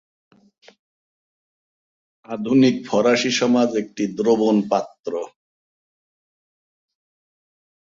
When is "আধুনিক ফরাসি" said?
2.29-3.31